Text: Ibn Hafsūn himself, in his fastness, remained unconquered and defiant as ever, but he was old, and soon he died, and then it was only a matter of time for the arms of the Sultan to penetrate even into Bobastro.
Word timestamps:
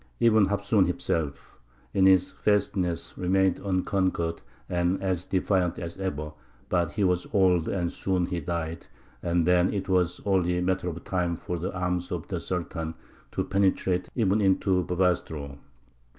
Ibn 0.19 0.47
Hafsūn 0.47 0.87
himself, 0.87 1.59
in 1.93 2.07
his 2.07 2.31
fastness, 2.31 3.15
remained 3.19 3.59
unconquered 3.59 4.41
and 4.67 4.99
defiant 5.29 5.77
as 5.77 5.95
ever, 5.99 6.33
but 6.69 6.93
he 6.93 7.03
was 7.03 7.27
old, 7.33 7.67
and 7.69 7.91
soon 7.91 8.25
he 8.25 8.39
died, 8.39 8.87
and 9.21 9.45
then 9.45 9.71
it 9.71 9.87
was 9.87 10.19
only 10.25 10.57
a 10.57 10.61
matter 10.63 10.89
of 10.89 11.03
time 11.03 11.35
for 11.35 11.59
the 11.59 11.71
arms 11.77 12.11
of 12.11 12.29
the 12.29 12.39
Sultan 12.39 12.95
to 13.31 13.43
penetrate 13.43 14.09
even 14.15 14.41
into 14.41 14.83
Bobastro. 14.85 15.59